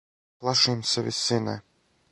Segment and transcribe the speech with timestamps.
[0.43, 1.57] Плашим се висине.